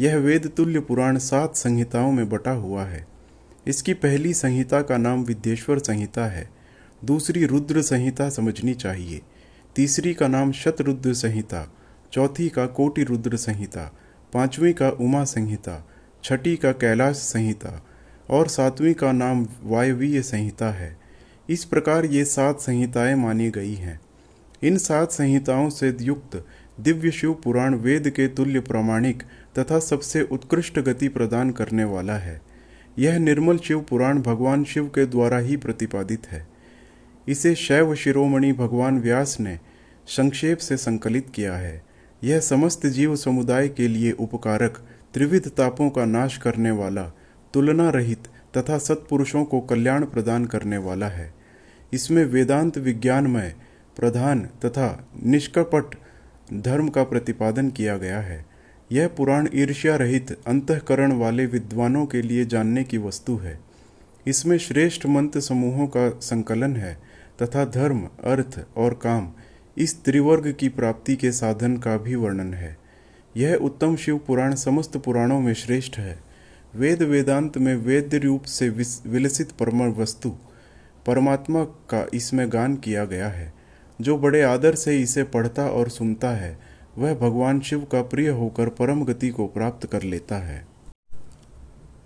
यह 0.00 0.16
वेद 0.16 0.52
तुल्य 0.56 0.80
पुराण 0.80 1.18
सात 1.18 1.56
संहिताओं 1.56 2.12
में 2.12 2.28
बटा 2.28 2.50
हुआ 2.50 2.84
है। 2.84 3.06
इसकी 3.66 3.94
पहली 3.94 4.34
संहिता 4.34 4.82
का 4.82 4.96
नाम 4.96 5.22
विद्येश्वर 5.22 5.78
संहिता 5.78 6.26
है। 6.26 6.50
दूसरी 7.04 7.44
रुद्र 7.44 7.82
संहिता 7.82 8.30
समझनी 8.30 8.74
चाहिए। 8.74 9.20
तीसरी 9.76 10.14
का 10.14 10.28
नाम 10.28 10.52
शतरुद्र 10.52 11.14
संहिता। 11.14 11.72
चौथी 12.12 12.48
का 12.48 12.66
कोटि 12.66 13.02
रुद्र 13.02 13.36
संहिता। 13.36 13.96
पांचवी 14.32 14.72
का 14.72 14.90
उमा 14.90 15.24
संहिता। 15.24 15.88
छठी 16.24 16.56
का 16.56 16.72
कैलाश 16.72 17.16
संहिता। 17.16 17.86
और 18.30 18.48
सातवीं 18.48 18.94
का 18.94 19.12
नाम 19.12 19.48
वायवीय 19.62 20.22
संहिता 20.22 20.70
है। 20.70 20.98
इस 21.48 21.64
प्रकार 21.64 22.04
ये 22.04 22.24
सात 22.24 22.60
संहिताएँ 22.60 23.14
मानी 23.14 23.50
गई 23.50 23.74
हैं। 23.74 24.00
इन 24.62 24.78
सात 24.78 25.12
संहिताओं 25.12 25.70
से 25.70 25.96
युक्त 26.00 26.46
दिव्य 26.80 27.10
शिव 27.10 27.32
पुराण 27.32 27.74
वेद 27.74 28.10
के 28.10 28.28
तुल्य 28.28 28.60
प्रामाणिक 28.60 29.22
तथा 29.58 29.78
सबसे 29.78 30.22
उत्कृष्ट 30.22 30.78
गति 30.78 31.08
प्रदान 31.08 31.50
करने 31.50 31.84
वाला 31.84 32.16
है। 32.16 32.40
यह 32.98 33.18
निर्मल 33.18 33.58
शिव 33.58 33.80
पुराण 33.80 34.22
भगवान 34.22 34.64
शिव 34.64 34.86
के 34.86 35.06
द्वारा 35.06 35.38
ही 35.38 35.56
प्रतिपादित 35.56 36.26
है। 36.26 36.48
इसे 37.28 37.54
शैव 37.54 37.94
शिरोमणि 37.94 38.52
भगवान 38.52 38.98
व्यास 38.98 39.36
ने 39.40 39.58
संक्षेप 40.06 40.58
से 40.58 40.76
संकलित 40.76 41.26
किया 41.34 41.56
है। 41.56 41.82
यह 42.24 42.40
समस्त 42.40 42.86
जीव 42.86 43.16
समुदाय 43.16 43.68
के 43.68 43.88
लिए 43.88 44.12
उपकारक, 44.12 44.78
त्रिविध 45.14 45.48
तापों 45.48 45.90
का 45.90 46.04
नाश 46.04 46.36
करने 46.36 46.70
वाला, 46.70 47.12
तुलना 47.54 47.90
रहित 47.90 48.28
तथा 48.56 48.78
सत्पुरुषों 48.78 49.44
को 49.44 49.60
कल्याण 49.60 50.04
प्रदान 50.04 50.44
करने 50.44 50.78
वाला 50.78 51.06
है। 51.06 51.34
इसमें 51.92 52.24
वेदांत 52.24 52.78
विज्ञानमय, 52.78 53.54
प्रधान 53.96 54.40
तथा 54.40 55.08
निष्कपट 55.24 55.96
धर्म 56.54 56.88
का 56.88 57.02
प्रतिपादन 57.04 57.70
किया 57.70 57.96
गया 57.96 58.20
है। 58.20 58.44
यह 58.92 59.08
पुराण 59.08 59.48
ईर्ष्या 59.54 59.96
रहित 59.96 60.32
अंतकरण 60.46 61.12
वाले 61.12 61.46
विद्वानों 61.46 62.06
के 62.06 62.22
लिए 62.22 62.44
जानने 62.44 62.84
की 62.84 62.98
वस्तु 62.98 63.36
है। 63.36 63.58
इसमें 64.26 64.58
श्रेष्ठ 64.58 65.06
मंत्र 65.06 65.40
समूहों 65.40 65.86
का 65.86 66.08
संकलन 66.10 66.76
है 66.76 66.98
तथा 67.42 67.64
धर्म, 67.64 68.08
अर्थ 68.24 68.64
और 68.76 68.94
काम 68.94 69.32
इस 69.78 70.04
त्रिवर्ग 70.04 70.52
की 70.52 70.68
प्राप्ति 70.68 71.16
के 71.16 71.32
साधन 71.32 71.76
का 71.76 71.96
भी 71.96 72.14
वर्णन 72.14 72.54
है। 72.54 72.76
यह 73.36 73.54
उत्तम 73.54 73.96
शिव 73.96 74.18
पुराण 74.18 74.54
समस्त 74.54 74.96
पुराणों 74.96 75.40
में 75.40 75.54
श्रेष्ठ 75.54 75.98
है। 75.98 76.18
वेद 76.76 77.02
वेदांत 77.02 77.58
में 77.58 77.74
वेद 77.76 78.14
रूप 78.14 78.42
से 78.42 78.68
विलसित 79.06 79.52
परम 79.52 79.82
वस्तु 79.82 80.36
परमात्मा 81.06 81.64
का 81.64 82.06
इसमें 82.14 82.52
गान 82.52 82.76
किया 82.76 83.04
गया 83.04 83.28
है। 83.28 83.57
जो 84.00 84.18
बड़े 84.18 84.42
आदर 84.42 84.74
से 84.74 85.00
इसे 85.02 85.22
पढ़ता 85.24 85.66
और 85.66 85.88
सुनता 85.88 86.30
है, 86.30 86.58
वह 86.98 87.14
भगवान 87.14 87.60
शिव 87.60 87.86
का 87.92 88.02
प्रिय 88.02 88.28
होकर 88.28 88.68
परम 88.68 89.04
गति 89.04 89.28
को 89.28 89.46
प्राप्त 89.46 89.86
कर 89.86 90.02
लेता 90.02 90.36
है। 90.36 90.66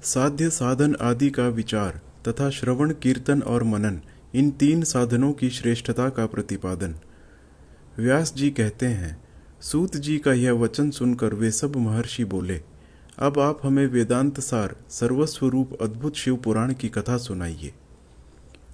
साध्य 0.02 0.50
साधन 0.50 0.96
आदि 1.00 1.30
का 1.30 1.49
विचार 1.49 2.00
तथा 2.28 2.50
श्रवण 2.50 2.92
कीर्तन 2.92 3.42
और 3.42 3.64
मनन, 3.64 4.00
इन 4.34 4.50
तीन 4.50 4.82
साधनों 4.82 5.32
की 5.32 5.50
श्रेष्ठता 5.50 6.08
का 6.08 6.26
प्रतिपादन। 6.26 6.94
व्यास 7.99 8.34
जी 8.34 8.50
कहते 8.50 8.87
हैं, 8.87 9.25
सूत 9.61 9.96
जी 9.96 10.18
का 10.18 10.32
यह 10.32 10.52
वचन 10.52 10.90
सुनकर 10.90 11.34
वे 11.34 11.50
सब 11.50 11.76
महर्षि 11.76 12.25
बोले, 12.25 12.61
अब 13.18 13.38
आप 13.38 13.61
हमें 13.62 13.87
वेदांत 13.87 14.40
सार, 14.40 14.76
सर्वस्व 14.90 15.46
रूप 15.49 15.82
अद्भुत 15.82 16.16
शिव 16.16 16.37
पुराण 16.37 16.72
की 16.72 16.88
कथा 16.88 17.16
सुनाइए। 17.16 17.72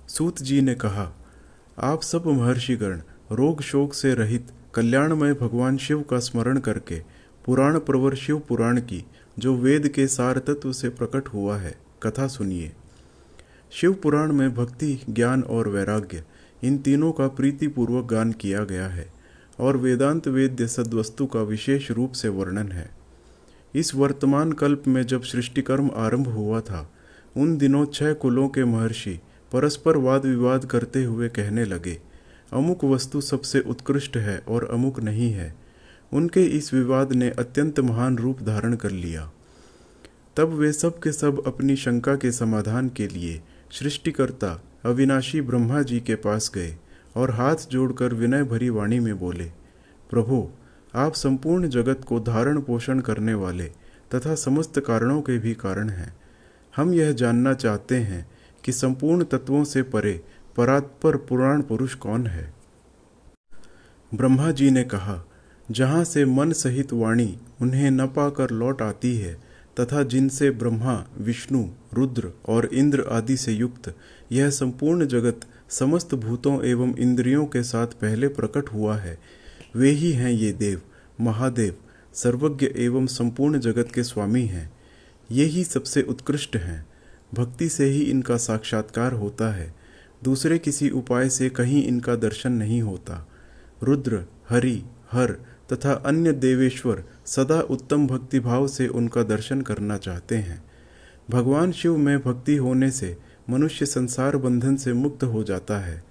सूत 0.09 0.43
जी 0.43 0.61
ने 0.61 0.75
कहा 0.75 1.13
आप 1.81 2.03
सब 2.03 2.27
महर्षिगण, 2.27 3.01
रोग 3.33 3.63
शोक 3.63 3.95
से 3.95 4.15
रहित, 4.15 4.47
कल्याणमय 4.75 5.35
भगवान 5.35 5.77
शिव 5.77 6.01
का 6.03 6.19
स्मरण 6.19 6.59
करके, 6.59 7.01
पुराण 7.45 7.79
प्रवर 7.79 8.15
शिव 8.15 8.39
पुराण 8.39 8.81
की, 8.81 9.05
जो 9.39 9.57
वेद 9.57 9.89
के 9.89 10.07
सार 10.07 10.39
तत्व 10.39 10.73
से 10.73 10.89
प्रकट 10.89 11.29
हुआ 11.29 11.57
है, 11.57 11.79
कथा 12.03 12.27
सुनिए। 12.27 12.73
शिव 13.71 13.93
पुराण 13.93 14.33
में 14.33 14.55
भक्ति, 14.55 15.01
ज्ञान 15.11 15.43
और 15.43 15.69
वैराग्य, 15.69 16.25
इन 16.65 16.79
तीनों 16.79 17.13
का 17.13 17.29
प्रीतिपूर्वक 17.29 18.05
गान 18.05 18.33
किया 18.33 18.65
गया 18.65 18.89
है, 18.89 19.13
और 19.61 19.77
वेदांत 19.77 20.29
वेद्य 20.29 20.67
सद्वस्तु 20.67 21.27
का 21.27 21.43
विशेष 21.43 21.91
रूप 21.91 22.13
से 22.13 22.29
वर्णन 22.29 22.73
है। 22.73 22.91
इस 23.75 23.95
वर्तमान 23.95 24.53
कल्प 24.53 24.83
में 24.89 25.07
जब 25.07 25.23
सृष्टिकर्म 25.23 25.91
आरंभ 25.97 26.29
हुआ 26.29 26.61
था, 26.61 26.93
उन 27.37 27.57
दिनों 27.57 27.87
छह 27.87 28.13
कुलों 28.13 28.49
के 28.49 28.65
महर्षि 28.65 29.21
परस्पर 29.53 29.97
वाद 29.97 30.25
विवाद 30.25 30.65
करते 30.65 31.05
हुए 31.05 31.29
कहने 31.29 31.65
लगे, 31.65 31.99
अमुक 32.53 32.85
वस्तु 32.85 33.21
सबसे 33.21 33.61
उत्कृष्ट 33.61 34.17
है 34.17 34.39
और 34.49 34.69
अमुक 34.73 35.01
नहीं 35.01 35.33
है। 35.33 35.55
उनके 36.13 36.45
इस 36.45 36.73
विवाद 36.75 37.13
ने 37.13 37.31
अत्यंत 37.31 37.81
महान 37.81 38.19
रूप 38.19 38.43
धारण 38.43 38.77
कर 38.77 38.91
लिया। 38.91 39.31
तब 40.37 40.49
वे 40.49 40.73
सब 40.73 40.99
के 40.99 41.13
सब 41.13 41.43
अपनी 41.47 41.77
शंका 41.77 42.15
के 42.17 42.33
समाधान 42.33 42.89
के 42.89 43.07
लिए 43.09 43.41
सृष्टिकर्ता 43.73 44.61
अविनाशी 44.85 45.41
ब्रह्मा 45.41 45.83
जी 45.83 46.01
के 46.01 46.15
पास 46.15 46.51
गए 46.55 46.77
और 47.17 47.31
हाथ 47.31 47.69
जोड़कर 47.71 48.15
विनय 48.15 48.43
भरी 48.43 48.69
वाणी 48.71 48.99
में 49.01 49.19
बोले, 49.19 49.45
प्रभु, 50.11 50.49
आप 50.95 51.15
संपूर्ण 51.15 51.69
जगत 51.69 52.05
को 52.07 52.21
धारण 52.21 52.61
पोषण 52.61 53.01
करने 53.01 53.35
वाले 53.35 53.65
तथा 54.15 54.35
समस्त 54.35 54.79
कारणों 54.81 55.21
के 55.23 55.39
भी 55.39 55.55
कारण 55.55 55.89
हैं। 55.89 56.17
हम 56.77 56.95
यह 56.95 57.13
जानना 57.13 57.53
चाहते 57.55 57.97
हैं 57.97 58.27
कि 58.69 58.73
संपूर्ण 58.73 59.25
तत्वों 59.25 59.65
से 59.65 59.83
परे 59.83 60.21
परात्पर 60.57 61.17
पुराण 61.17 61.63
पुरुष 61.63 61.95
कौन 61.95 62.27
है? 62.27 62.55
ब्रह्मा 64.15 64.51
जी 64.51 64.71
ने 64.71 64.85
कहा, 64.85 65.25
जहाँ 65.71 66.05
से 66.05 66.25
मन 66.25 66.53
सहित 66.53 66.93
वाणी 66.93 67.39
उन्हें 67.63 67.91
न 67.91 68.07
पाकर 68.07 68.51
लौट 68.51 68.83
आती 68.83 69.17
है, 69.17 69.35
तथा 69.81 70.03
जिनसे 70.03 70.51
ब्रह्मा, 70.51 71.07
विष्णु, 71.19 71.69
रुद्र 71.95 72.33
और 72.47 72.67
इंद्र 72.67 73.05
आदि 73.11 73.37
से 73.37 73.53
युक्त 73.53 73.97
यह 74.33 74.51
संपूर्ण 74.51 75.07
जगत 75.07 75.41
समस्त 75.69 76.15
भूतों 76.15 76.65
एवं 76.65 76.97
इंद्रियों 76.97 77.47
के 77.47 77.63
साथ 77.63 77.87
पहले 77.87 78.29
प्रकट 78.29 78.69
हुआ 78.69 78.97
है, 78.97 79.19
वे 79.77 79.91
ही 79.91 80.13
हैं 80.13 80.31
ये 80.31 80.53
देव, 80.53 80.81
महादेव, 81.21 81.77
सर्वज्ञ 82.15 82.69
एवं 82.77 83.07
संपूर्ण 83.07 83.59
जगत 83.59 83.93
के 83.95 84.03
स्वामी 84.03 84.47
हैं। 84.47 84.73
ये 85.31 85.45
ही 85.45 85.65
सबसे 85.65 86.03
उत्कृष्ट 86.03 86.57
हैं। 86.57 86.88
भक्ति 87.35 87.69
से 87.69 87.85
ही 87.85 88.03
इनका 88.03 88.37
साक्षात्कार 88.37 89.13
होता 89.13 89.55
है। 89.55 89.75
दूसरे 90.25 90.59
किसी 90.59 90.91
उपाय 90.91 91.29
से 91.29 91.49
कहीं 91.49 91.85
इनका 91.85 92.17
दर्शन 92.17 92.53
नहीं 92.53 92.83
होता। 92.83 93.29
रुद्र, 93.83 94.25
हरि, 94.49 94.83
हर 95.13 95.33
तथा 95.73 95.93
अन्य 95.93 96.33
देवेश्वर 96.33 97.05
सदा 97.27 97.61
उत्तम 97.61 98.07
भक्ति 98.07 98.41
भाव 98.41 98.69
से 98.69 98.87
उनका 98.87 99.23
दर्शन 99.23 99.61
करना 99.61 99.97
चाहते 99.97 100.37
हैं। 100.37 100.65
भगवान 101.31 101.73
शिव 101.73 101.97
में 101.97 102.19
भक्ति 102.19 102.57
होने 102.57 102.91
से 102.91 103.17
मनुष्य 103.51 103.87
संसार 103.87 104.37
बंधन 104.37 104.77
से 104.77 104.93
मुक्त 104.93 105.25
हो 105.25 105.43
जाता 105.45 105.79
है। 105.79 106.05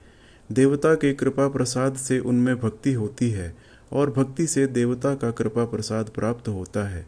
देवता 0.51 0.95
के 0.95 1.13
कृपा 1.13 1.47
प्रसाद 1.47 1.95
से 1.95 2.19
उनमें 2.19 2.59
भक्ति 2.59 2.93
होती 2.93 3.29
है 3.29 3.57
और 3.93 4.11
भक्ति 4.11 4.47
से 4.47 4.67
देवता 4.67 5.15
का 5.15 5.31
कृपा 5.31 5.65
प्रसाद 5.65 6.09
प्राप्त 6.09 6.47
होता 6.47 6.87
है। 6.89 7.07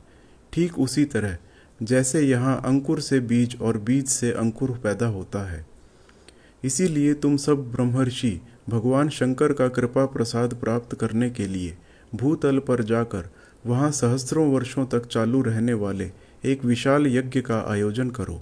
ठीक 0.53 0.79
उसी 0.79 1.05
तरह 1.05 1.37
जैसे 1.83 2.21
यहाँ 2.21 2.61
अंकुर 2.65 2.99
से 2.99 3.19
बीज 3.19 3.57
और 3.61 3.77
बीज 3.77 4.07
से 4.07 4.31
अंकुर 4.31 4.71
पैदा 4.71 5.07
होता 5.07 5.51
है। 5.51 5.67
इसीलिए 6.63 7.13
तुम 7.13 7.37
सब 7.37 7.71
ब्रह्मर्षि, 7.71 8.41
भगवान 8.69 9.09
शंकर 9.09 9.53
का 9.53 9.67
कृपा 9.67 10.05
प्रसाद 10.05 10.53
प्राप्त 10.53 10.95
करने 10.95 11.29
के 11.29 11.47
लिए 11.47 11.77
भूतल 12.15 12.59
पर 12.59 12.83
जाकर 12.83 13.29
वहाँ 13.65 13.91
सहस्त्रों 13.91 14.53
वर्षों 14.53 14.85
तक 14.85 15.05
चालू 15.05 15.41
रहने 15.41 15.73
वाले 15.73 16.11
एक 16.45 16.65
विशाल 16.65 17.07
यज्ञ 17.07 17.41
का 17.41 17.59
आयोजन 17.67 18.09
करो। 18.09 18.41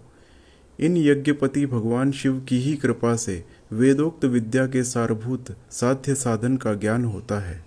इन 0.79 0.98
यज्ञपति 0.98 1.65
भगवान 1.65 2.12
शिव 2.12 2.39
की 2.39 2.58
ही 2.58 2.75
कृपा 2.75 3.15
से 3.15 3.44
वेदोक्त 3.72 4.25
विद्या 4.25 4.67
के 4.67 4.84
सारभूत 4.84 5.56
साध्य 5.72 6.15
साधन 6.15 6.58
का 6.58 6.74
ज्ञान 6.74 7.06
होता 7.06 7.39
है। 7.39 7.65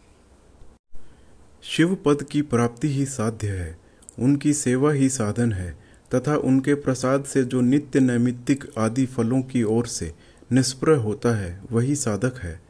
शिव 1.63 1.95
पद 1.95 2.23
की 2.23 2.43
प्राप्ति 2.43 2.89
ही 2.89 3.07
साध्य 3.07 3.49
है। 3.49 3.80
उनकी 4.21 4.53
सेवा 4.53 4.93
ही 4.93 5.09
साधन 5.09 5.53
है, 5.53 5.79
तथा 6.15 6.37
उनके 6.37 6.75
प्रसाद 6.75 7.25
से 7.25 7.45
जो 7.45 7.61
नित्य 7.61 8.01
नैमित्तिक 8.01 8.65
आदि 8.79 9.07
फलों 9.07 9.43
की 9.43 9.63
ओर 9.63 9.87
से 9.87 10.15
निष्प्रय 10.53 10.97
होता 10.97 11.37
है, 11.37 11.61
वही 11.73 11.95
साधक 11.95 12.39
है। 12.39 12.61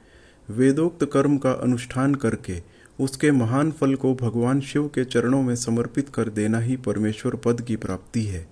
वेदोक्त 0.51 1.11
कर्म 1.13 1.39
का 1.39 1.53
अनुष्ठान 1.53 2.15
करके 2.15 2.63
उसके 3.01 3.31
महान 3.31 3.71
फल 3.71 3.95
को 3.95 4.15
भगवान 4.15 4.61
शिव 4.61 4.89
के 4.89 5.05
चरणों 5.05 5.43
में 5.43 5.57
समर्पित 5.57 6.09
कर 6.09 6.29
देना 6.29 6.59
ही 6.59 6.77
परमेश्वर 6.77 7.37
पद 7.37 7.61
की 7.61 7.77
प्राप्ति 7.77 8.25
है। 8.25 8.49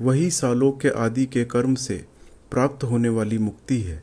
वही 0.00 0.30
सालोक्य 0.30 0.88
आदि 0.88 1.26
के 1.26 1.44
कर्म 1.44 1.74
से 1.74 2.04
प्राप्त 2.50 2.84
होने 2.84 3.08
वाली 3.08 3.38
मुक्ति 3.38 3.80
है। 3.80 4.02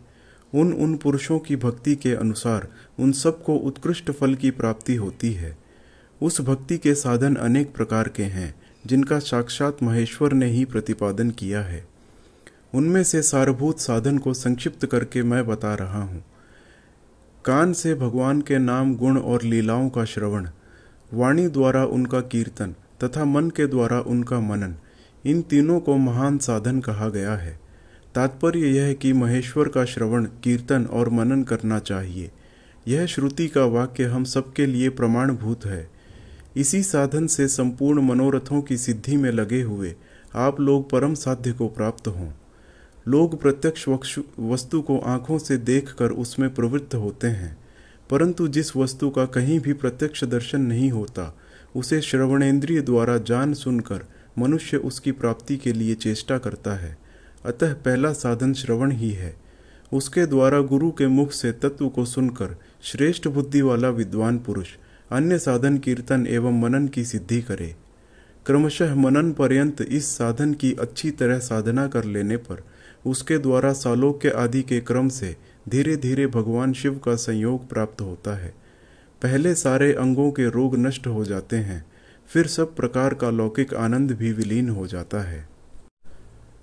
उन 0.53 0.73
उन 0.73 0.97
पुरुषों 0.97 1.39
की 1.39 1.55
भक्ति 1.55 1.95
के 1.95 2.11
अनुसार 2.11 2.67
उन 2.99 3.11
सबको 3.11 3.55
उत्कृष्ट 3.55 4.11
फल 4.11 4.35
की 4.35 4.51
प्राप्ति 4.51 4.95
होती 4.95 5.33
है। 5.33 5.60
उस 6.21 6.41
भक्ति 6.41 6.77
के 6.77 6.95
साधन 6.95 7.35
अनेक 7.35 7.73
प्रकार 7.73 8.07
के 8.07 8.23
हैं, 8.23 8.55
जिनका 8.85 9.19
साक्षात 9.19 9.83
महेश्वर 9.83 10.33
ने 10.33 10.45
ही 10.45 10.65
प्रतिपादन 10.65 11.31
किया 11.31 11.61
है। 11.61 11.87
उनमें 12.73 13.03
से 13.03 13.21
सारभूत 13.21 13.79
साधन 13.79 14.17
को 14.17 14.33
संक्षिप्त 14.33 14.85
करके 14.85 15.23
मैं 15.23 15.47
बता 15.47 15.75
रहा 15.75 16.01
हूँ। 16.03 16.23
कान 17.45 17.73
से 17.73 17.95
भगवान 17.95 18.41
के 18.41 18.57
नाम, 18.57 18.95
गुण 18.95 19.17
और 19.17 19.43
लीलाओं 19.43 19.89
का 19.89 20.05
श्रवण, 20.05 20.47
वाणी 21.13 21.47
द्वारा 21.47 21.85
उनका 21.85 22.21
कीर्तन 22.21 22.75
तथा 23.03 23.25
मन 23.25 23.49
के 23.49 23.67
द्वारा 23.67 23.99
उनका 23.99 24.39
मनन, 24.39 24.75
इन 25.25 25.41
तीनों 25.41 25.79
को 25.79 25.97
महान 25.97 26.37
साधन 26.37 26.79
कहा 26.79 27.09
गया 27.09 27.35
है। 27.35 27.59
तात्पर्य 28.15 28.59
यह 28.59 28.83
है 28.83 28.93
कि 28.93 29.13
महेश्वर 29.13 29.67
का 29.69 29.85
श्रवण, 29.85 30.25
कीर्तन 30.25 30.85
और 30.85 31.09
मनन 31.09 31.43
करना 31.43 31.79
चाहिए। 31.79 32.31
यह 32.87 33.05
श्रुति 33.05 33.47
का 33.47 33.65
वाक्य 33.65 34.03
हम 34.03 34.23
सबके 34.23 34.65
लिए 34.65 34.89
प्रमाणभूत 34.89 35.65
है। 35.65 36.00
इसी 36.55 36.83
साधन 36.83 37.27
से 37.27 37.47
संपूर्ण 37.47 38.01
मनोरथों 38.01 38.61
की 38.61 38.77
सिद्धि 38.77 39.17
में 39.17 39.31
लगे 39.31 39.61
हुए 39.61 39.95
आप 40.35 40.59
लोग 40.59 40.89
परम 40.89 41.13
साध्य 41.13 41.51
को 41.51 41.67
प्राप्त 41.67 42.07
हों। 42.07 42.31
लोग 43.07 43.41
प्रत्यक्ष 43.41 43.87
वस्तु 44.39 44.81
को 44.81 44.97
आँखों 44.99 45.37
से 45.37 45.57
देखकर 45.57 46.11
उसमें 46.11 46.53
प्रवृत्त 46.53 46.95
होते 46.95 47.27
हैं, 47.27 47.57
परंतु 48.09 48.47
जिस 48.47 48.75
वस्तु 48.75 49.09
का 49.09 49.25
कहीं 49.25 49.59
भी 49.59 49.73
प्रत्यक्ष 49.73 50.23
दर्शन 50.23 50.61
नहीं 50.61 50.89
होता, 50.91 51.35
उसे 51.75 52.01
श्रवणेन्द्रिय 52.01 52.81
द्वारा 52.81 53.17
जान 53.17 53.53
सुनकर 53.53 54.05
मनुष्य 54.39 54.77
उसकी 54.77 55.11
प्राप्ति 55.11 55.57
के 55.57 55.73
लिए 55.73 55.95
चेष्टा 55.95 56.37
करता 56.37 56.73
है। 56.73 56.97
अतः 57.45 57.73
पहला 57.73 58.13
साधन 58.13 58.53
श्रवण 58.53 58.91
ही 58.91 59.09
है। 59.09 59.35
उसके 59.93 60.25
द्वारा 60.25 60.59
गुरु 60.61 60.91
के 60.91 61.07
मुख 61.07 61.31
से 61.31 61.51
तत्व 61.51 61.87
को 61.89 62.05
सुनकर 62.05 62.55
श्रेष्ठ 62.83 63.27
बुद्धि 63.27 63.61
वाला 63.61 63.89
विद्वान 63.89 64.37
पुरुष 64.39 64.67
अन्य 65.11 65.37
साधन 65.39 65.77
कीर्तन 65.77 66.25
एवं 66.27 66.59
मनन 66.61 66.87
की 66.87 67.03
सिद्धि 67.05 67.41
करे। 67.41 67.75
क्रमशः 68.45 68.95
मनन 68.95 69.31
पर्यंत 69.31 69.81
इस 69.81 70.05
साधन 70.17 70.53
की 70.53 70.73
अच्छी 70.73 71.11
तरह 71.11 71.39
साधना 71.39 71.87
कर 71.87 72.03
लेने 72.03 72.37
पर 72.37 72.63
उसके 73.05 73.37
द्वारा 73.37 73.73
सालोक्य 73.73 74.29
आदि 74.29 74.61
के 74.61 74.79
क्रम 74.79 75.09
से 75.09 75.35
धीरे 75.69 75.95
धीरे 75.97 76.27
भगवान 76.27 76.73
शिव 76.73 76.97
का 76.97 77.15
संयोग 77.15 77.69
प्राप्त 77.69 78.01
होता 78.01 78.35
है। 78.35 78.53
पहले 79.21 79.53
सारे 79.55 79.93
अंगों 79.93 80.31
के 80.31 80.49
रोग 80.49 80.77
नष्ट 80.77 81.07
हो 81.07 81.25
जाते 81.25 81.55
हैं, 81.55 81.85
फिर 82.29 82.47
सब 82.47 82.75
प्रकार 82.75 83.13
का 83.13 83.29
लौकिक 83.29 83.73
आनंद 83.73 84.11
भी 84.11 84.31
विलीन 84.31 84.69
हो 84.69 84.87
जाता 84.87 85.21
है। 85.21 85.47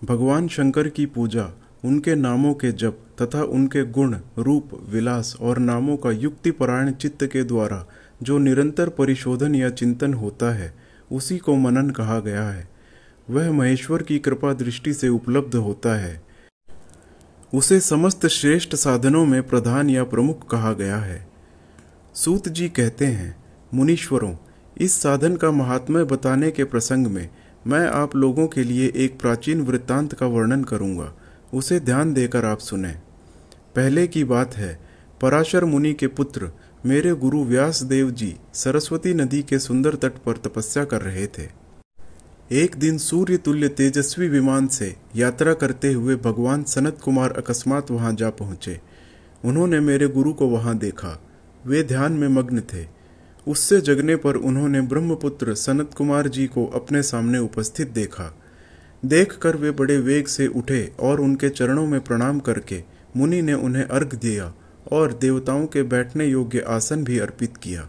भगवान 0.05 0.49
शंकर 0.49 0.89
की 0.89 1.07
पूजा, 1.07 1.49
उनके 1.85 2.15
नामों 2.15 2.55
के 2.55 2.73
जप 2.73 2.99
तथा 3.23 3.43
उनके 3.43 3.85
गुण, 3.85 4.17
रूप, 4.39 4.71
विलास 4.89 5.37
और 5.41 5.59
नामों 5.59 5.97
का 5.97 6.11
युक्तिपरायण 6.11 6.91
चित्त 6.93 7.25
के 7.25 7.45
द्वारा 7.45 7.87
जो 8.23 8.39
निरंतर 8.39 8.89
परिशोधन 8.89 9.55
या 9.55 9.71
चिंतन 9.71 10.15
होता 10.15 10.55
है, 10.55 10.75
उसी 11.13 11.39
को 11.39 11.55
मनन 11.55 11.91
कहा 11.91 12.21
गया 12.21 12.43
है। 12.43 12.69
वह 13.31 13.53
महेश्वर 13.53 14.03
की 14.03 14.19
कृपा 14.19 14.53
दृष्टि 14.53 14.95
से 14.95 15.09
उपलब्ध 15.09 15.55
होता 15.55 15.97
है। 15.97 16.23
उसे 17.55 17.81
समस्त 17.81 18.27
श्रेष्ठ 18.27 18.75
साधनों 18.75 19.27
में 19.27 19.43
प्रधान 19.43 19.91
या 19.91 20.05
प्रमुख 20.05 20.51
कहा 20.51 20.73
गया 20.73 20.97
है। 20.97 21.29
सूत 22.15 22.49
जी 22.49 22.69
कहते 22.69 23.07
हैं, 23.07 23.45
मुनीश्वरों, 23.75 24.37
इस 24.79 24.93
साधन 24.93 25.37
का 25.37 25.51
महात्म्य 25.51 26.05
बताने 26.05 26.51
के 26.51 26.65
प्रसंग 26.65 27.07
में 27.07 27.29
मैं 27.67 27.89
आप 27.89 28.17
लोगों 28.17 28.47
के 28.47 28.65
लिए 28.65 28.93
एक 28.97 29.21
प्राचीन 29.21 29.61
वृत्तांत 29.61 30.15
का 30.15 30.27
वर्णन 30.27 30.65
करूँगा। 30.65 31.15
उसे 31.55 31.81
ध्यान 31.81 32.15
देकर 32.15 32.45
आप 32.45 32.59
सुने। 32.59 32.93
पहले 33.77 34.07
की 34.07 34.25
बात 34.25 34.57
है, 34.57 34.79
पराशर 35.23 35.65
मुनि 35.65 35.95
के 35.95 36.07
पुत्र 36.07 36.51
मेरे 36.87 37.13
गुरु 37.13 37.45
व्यास 37.45 37.83
देव 37.83 38.11
जी 38.11 38.37
सरस्वती 38.55 39.15
नदी 39.15 39.43
के 39.43 39.59
सुंदर 39.59 39.95
तट 39.95 40.11
पर 40.11 40.37
तपस्या 40.37 40.85
कर 40.85 41.03
रहे 41.03 41.27
थे। 41.27 41.47
एक 42.53 42.77
दिन 42.77 42.99
सूर्य 42.99 43.37
तुल्य 43.37 43.69
तेजस्वी 43.69 44.29
विमान 44.29 44.67
से 44.67 44.97
यात्रा 45.17 45.55
करते 45.55 45.93
हुए 45.93 46.17
भगवान 46.17 46.63
सनत 46.63 46.99
कुमार 47.05 47.33
अकस्मात 47.33 47.91
वहाँ 47.91 48.13
जा 48.13 48.31
पहुँचे। 48.31 48.81
उन्होंने 49.45 49.81
मेरे 49.81 50.09
गुरु 50.09 50.33
को 50.33 50.49
वहाँ 50.49 50.79
देखा। 50.79 51.23
वे 51.67 51.83
ध्यान 51.83 52.13
में 52.13 52.29
मग्न 52.29 52.61
थे। 52.61 52.87
उससे 53.47 53.81
जगने 53.81 54.17
पर 54.17 54.37
उन्होंने 54.37 54.81
ब्रह्मपुत्र 54.81 55.55
सनत 55.55 55.91
कुमार 55.97 56.29
जी 56.29 56.47
को 56.47 56.67
अपने 56.67 57.03
सामने 57.03 57.39
उपस्थित 57.39 57.89
देखा। 57.89 58.39
देखकर 59.05 59.57
वे 59.57 59.71
बड़े 59.71 59.99
वेग 59.99 60.27
से 60.27 60.47
उठे 60.47 60.93
और 61.01 61.21
उनके 61.21 61.49
चरणों 61.49 61.87
में 61.87 62.01
प्रणाम 62.01 62.41
करके 62.41 62.83
मुनि 63.17 63.43
ने 63.43 63.53
उन्हें 63.53 63.85
अर्घ 63.85 64.15
दिया। 64.15 64.53
और 64.93 65.13
देवताओं 65.13 65.67
के 65.67 65.83
बैठने 65.83 66.27
योग्य 66.27 66.61
आसन 66.69 67.05
भी 67.05 67.19
अर्पित 67.19 67.57
किया। 67.57 67.89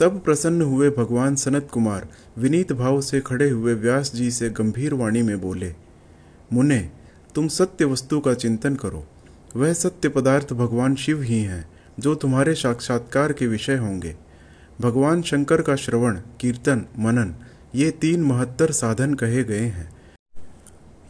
तब 0.00 0.18
प्रसन्न 0.18 0.62
हुए 0.62 0.90
भगवान 0.90 1.34
सनत 1.34 1.68
कुमार 1.72 2.08
विनीत 2.38 2.72
भाव 2.72 3.00
से 3.00 3.20
खड़े 3.20 3.50
हुए 3.50 3.74
व्यास 3.74 4.12
जी 4.14 4.30
से 4.30 4.50
गंभीर 4.50 4.94
वाणी 4.94 5.22
में 5.22 5.40
बोले, 5.40 5.74
मुने, 6.52 6.90
तुम 7.34 7.48
सत्य 7.48 7.84
वस्तु 7.84 8.20
का 8.20 8.34
चिंतन 8.34 8.74
करो। 8.74 9.06
वह 9.56 9.72
सत्य 9.72 10.08
पदार्थ 10.08 10.52
भगवान 10.52 10.94
शिव 10.94 11.22
ही 11.22 11.42
हैं, 11.42 11.68
जो 11.98 12.14
तुम्हारे 12.14 12.54
साक्षात्कार 12.54 13.32
के 13.32 13.46
विषय 13.46 13.76
होंगे। 13.76 14.16
भगवान 14.80 15.22
शंकर 15.22 15.62
का 15.62 15.76
श्रवण, 15.76 16.20
कीर्तन, 16.40 16.84
मनन, 16.98 17.34
ये 17.74 17.90
तीन 17.90 18.22
महत्तर 18.22 18.70
साधन 18.70 19.14
कहे 19.14 19.44
गए 19.44 19.64
हैं। 19.64 19.90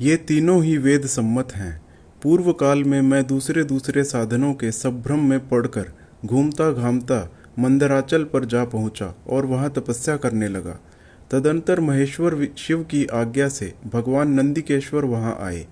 ये 0.00 0.17
तीनों 0.17 0.64
ही 0.64 0.76
वेद 0.79 1.07
सम्मत 1.07 1.52
हैं। 1.52 1.90
पूर्व 2.23 2.53
काल 2.53 2.83
में 2.85 3.00
मैं 3.03 3.27
दूसरे 3.27 3.62
दूसरे 3.65 4.03
साधनों 4.05 4.53
के 4.55 4.71
संभ्रम 4.71 5.19
में 5.19 5.49
पड़कर 5.49 5.87
घूमता 6.25 6.71
घामता 6.73 7.19
मंदराचल 7.59 8.25
पर 8.25 8.45
जा 8.45 8.65
पहुँचा 8.65 9.15
और 9.29 9.47
वहाँ 9.47 9.71
तपस्या 9.71 10.17
करने 10.17 10.49
लगा। 10.49 10.79
तदंतर 11.31 11.81
महेश्वर 11.81 12.47
शिव 12.59 12.83
की 12.83 13.05
आज्ञा 13.07 13.49
से 13.49 13.73
भगवान 13.93 14.33
नंदिकेश्वर 14.33 15.05
वहाँ 15.05 15.37
आए। 15.41 15.67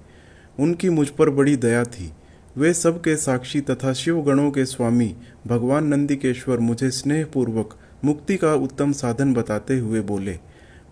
उनकी 0.58 0.90
मुझ 0.90 1.08
पर 1.08 1.30
बड़ी 1.30 1.56
दया 1.56 1.84
थी। 1.84 2.10
वे 2.56 2.72
सबके 2.74 3.16
साक्षी 3.16 3.60
तथा 3.60 3.92
शिव 3.92 4.22
गणों 4.22 4.50
के 4.50 4.64
स्वामी 4.64 5.14
भगवान 5.46 5.86
नंदिकेश्वर 5.86 6.58
मुझे 6.58 6.90
स्नेहपूर्वक 6.90 7.78
मुक्ति 8.04 8.36
का 8.36 8.54
उत्तम 8.54 8.92
साधन 8.92 9.34
बताते 9.34 9.78
हुए 9.78 10.00
बोले, 10.00 10.38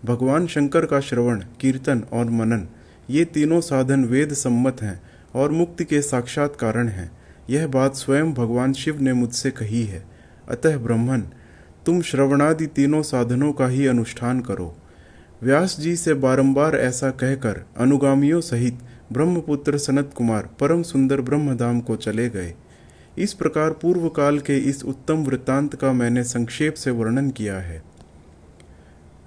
भगवान 0.05 0.47
शंकर 0.47 0.85
का 0.85 0.99
श्रवण, 0.99 1.43
कीर्तन 1.61 2.03
और 2.13 2.25
मनन, 2.25 2.67
ये 3.09 3.25
तीनों 3.25 3.61
साधन 3.61 4.05
वेद 4.05 4.33
सम्मत 4.33 4.81
हैं। 4.81 5.01
और 5.37 5.51
मुक्ति 5.51 5.83
के 5.83 6.01
साक्षात 6.01 6.55
कारण 6.55 6.87
हैं। 6.87 7.11
यह 7.49 7.67
बात 7.67 7.95
स्वयं 7.95 8.33
भगवान 8.33 8.73
शिव 8.73 9.01
ने 9.01 9.13
मुझसे 9.13 9.51
कही 9.51 9.83
है। 9.83 10.03
अतः 10.49 10.77
ब्रह्मन 10.77 11.21
तुम 11.85 12.01
श्रवणादि 12.01 12.65
तीनों 12.67 13.01
साधनों 13.01 13.51
का 13.53 13.67
ही 13.67 13.87
अनुष्ठान 13.87 14.39
करो। 14.39 14.75
व्यास 15.43 15.79
जी 15.79 15.95
से 15.95 16.13
बारंबार 16.13 16.75
ऐसा 16.75 17.09
कहकर 17.11 17.65
अनुगामियों 17.77 18.41
सहित 18.41 18.79
ब्रह्मपुत्र 19.11 19.77
सनत 19.77 20.11
कुमार 20.15 20.49
परम 20.59 20.81
सुंदर 20.83 21.21
ब्रह्मधाम 21.21 21.79
को 21.79 21.95
चले 21.95 22.29
गए। 22.29 22.53
इस 23.17 23.33
प्रकार 23.33 23.71
पूर्व 23.71 24.07
काल 24.09 24.39
के 24.39 24.57
इस 24.57 24.83
उत्तम 24.83 25.23
वृत्तांत 25.23 25.75
का 25.75 25.91
मैंने 25.93 26.23
संक्षेप 26.23 26.73
से 26.73 26.91
वर्णन 26.91 27.29
किया 27.29 27.57
है। 27.57 27.81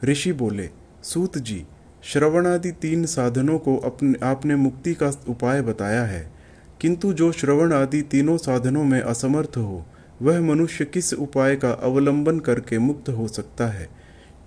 ऋषि 0.05 0.33
बोले, 0.33 0.69
सूत 1.03 1.39
जी 1.39 1.65
श्रवणादि 2.05 2.71
तीन 2.71 3.07
साधनों 3.07 3.59
को 3.59 3.77
अपने 3.77 4.15
आपने 4.23 4.57
मुक्ति 4.57 4.95
का 4.95 5.07
उपाय 5.29 5.63
बताया 5.63 6.05
है। 6.05 6.33
किंतु 6.81 7.13
जो 7.13 7.33
श्रवण 7.33 7.73
आदि 7.73 8.03
तीनों 8.03 8.37
साधनों 8.37 8.85
में 8.85 9.01
असमर्थ 9.01 9.57
हो, 9.57 9.87
वह 10.23 10.41
मनुष्य 10.41 10.85
किस 10.85 11.15
उपाय 11.15 11.57
का 11.57 11.71
अवलंबन 11.71 12.39
करके 12.39 12.79
मुक्त 12.79 13.09
हो 13.09 13.29
सकता 13.29 13.67
है? 13.67 13.89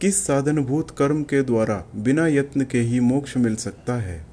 किस 0.01 0.27
साधनभूत 0.27 0.91
कर्म 0.91 1.23
के 1.23 1.43
द्वारा 1.43 1.85
बिना 1.95 2.27
यत्न 2.27 2.61
के 2.63 2.79
ही 2.79 2.99
मोक्ष 2.99 3.37
मिल 3.37 3.55
सकता 3.55 3.93
है? 3.93 4.32